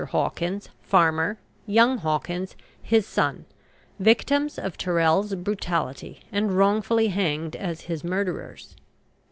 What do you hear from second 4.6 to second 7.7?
Tyrrel's brutality, and wrongfully hanged